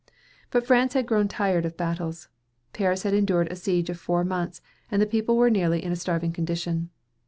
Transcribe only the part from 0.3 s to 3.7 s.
But France had grown tired of battles. Paris had endured a